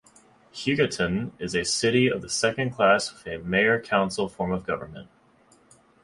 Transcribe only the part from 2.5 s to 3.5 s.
class with a